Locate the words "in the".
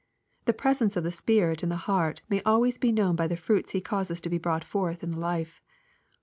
1.61-1.75, 5.03-5.19